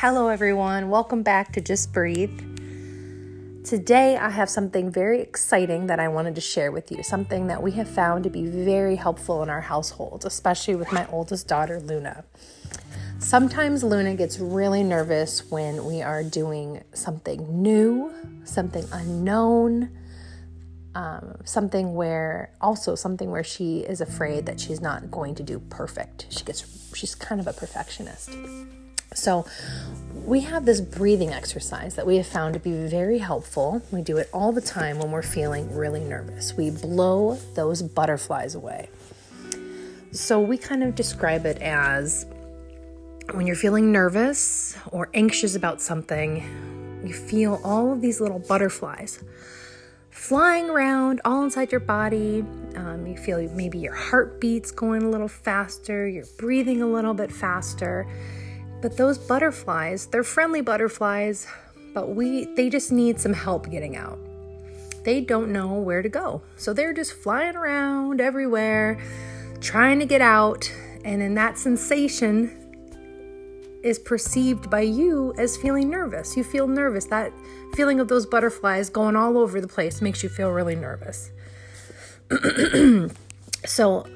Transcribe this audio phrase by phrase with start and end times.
[0.00, 0.90] Hello, everyone.
[0.90, 2.38] Welcome back to Just Breathe.
[3.64, 7.62] Today, I have something very exciting that I wanted to share with you, something that
[7.62, 11.80] we have found to be very helpful in our household, especially with my oldest daughter,
[11.80, 12.26] Luna.
[13.20, 18.12] Sometimes Luna gets really nervous when we are doing something new,
[18.44, 19.96] something unknown,
[20.94, 25.58] um, something where also something where she is afraid that she's not going to do
[25.58, 26.26] perfect.
[26.28, 28.28] She gets she's kind of a perfectionist.
[29.14, 29.46] So,
[30.24, 33.82] we have this breathing exercise that we have found to be very helpful.
[33.92, 36.54] We do it all the time when we're feeling really nervous.
[36.54, 38.88] We blow those butterflies away.
[40.12, 42.26] So, we kind of describe it as
[43.32, 49.22] when you're feeling nervous or anxious about something, you feel all of these little butterflies
[50.10, 52.40] flying around all inside your body.
[52.74, 57.30] Um, you feel maybe your heartbeat's going a little faster, you're breathing a little bit
[57.30, 58.08] faster
[58.86, 61.48] but those butterflies, they're friendly butterflies,
[61.92, 64.16] but we they just need some help getting out.
[65.02, 66.42] They don't know where to go.
[66.54, 69.00] So they're just flying around everywhere
[69.60, 70.72] trying to get out,
[71.04, 72.48] and then that sensation
[73.82, 76.36] is perceived by you as feeling nervous.
[76.36, 77.06] You feel nervous.
[77.06, 77.32] That
[77.74, 81.32] feeling of those butterflies going all over the place makes you feel really nervous.
[83.64, 84.06] so,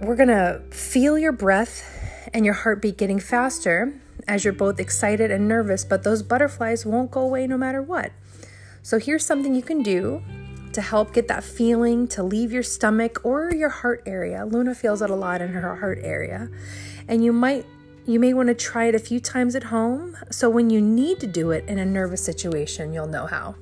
[0.00, 1.98] we're going to feel your breath
[2.32, 7.10] and your heartbeat getting faster as you're both excited and nervous, but those butterflies won't
[7.10, 8.12] go away no matter what.
[8.82, 10.22] So here's something you can do
[10.72, 14.44] to help get that feeling to leave your stomach or your heart area.
[14.44, 16.48] Luna feels it a lot in her heart area.
[17.08, 17.66] And you might
[18.06, 21.20] you may want to try it a few times at home so when you need
[21.20, 23.54] to do it in a nervous situation, you'll know how.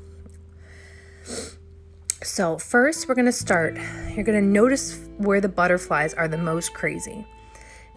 [2.22, 3.76] So, first, we're going to start.
[4.14, 7.26] You're going to notice where the butterflies are the most crazy.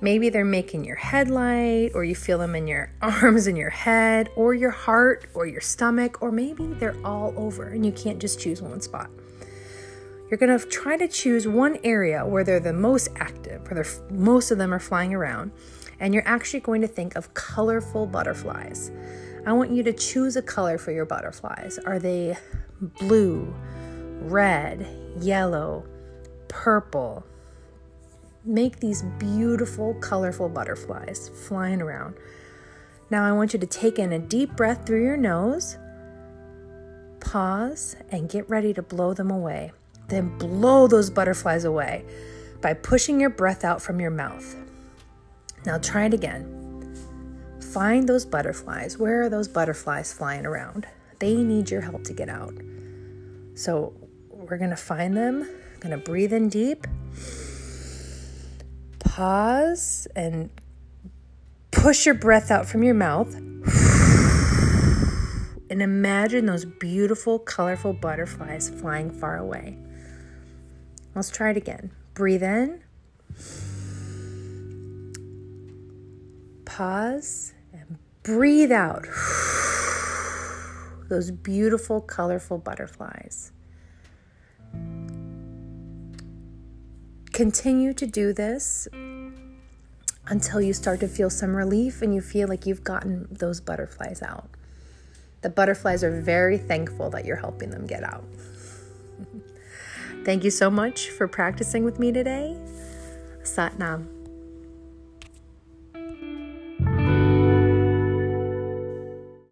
[0.02, 3.70] Maybe they're making your head light, or you feel them in your arms and your
[3.70, 8.20] head, or your heart, or your stomach, or maybe they're all over and you can't
[8.20, 9.10] just choose one spot.
[10.32, 14.58] You're to try to choose one area where they're the most active, where most of
[14.58, 15.52] them are flying around,
[16.00, 18.92] and you're actually going to think of colorful butterflies.
[19.46, 21.80] I want you to choose a color for your butterflies.
[21.80, 22.38] Are they
[22.80, 23.54] blue,
[24.22, 24.88] red,
[25.20, 25.86] yellow,
[26.48, 27.26] purple,
[28.44, 32.16] make these beautiful, colorful butterflies flying around.
[33.10, 35.78] Now, I want you to take in a deep breath through your nose,
[37.20, 39.72] pause, and get ready to blow them away.
[40.08, 42.06] Then blow those butterflies away
[42.62, 44.56] by pushing your breath out from your mouth.
[45.66, 46.58] Now, try it again.
[47.74, 48.98] Find those butterflies.
[48.98, 50.88] Where are those butterflies flying around?
[51.20, 52.54] They need your help to get out.
[53.56, 53.94] So,
[54.30, 55.48] we're to find them.
[55.82, 56.86] To breathe in deep
[59.12, 60.50] pause and
[61.72, 63.36] push your breath out from your mouth.
[65.70, 69.78] And imagine those beautiful, colorful butterflies flying far away.
[71.14, 71.92] Let's try it again.
[72.14, 72.84] Breathe in,
[76.64, 79.06] pause, and breathe out.
[81.10, 83.52] Those beautiful, colorful butterflies.
[87.42, 88.88] Continue to do this
[90.28, 94.22] until you start to feel some relief and you feel like you've gotten those butterflies
[94.22, 94.48] out.
[95.42, 98.24] The butterflies are very thankful that you're helping them get out.
[100.24, 102.56] Thank you so much for practicing with me today.
[103.42, 104.21] Sat Nam.